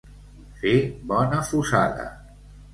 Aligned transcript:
Fer 0.61 0.73
bona 1.13 1.45
fusada. 1.53 2.11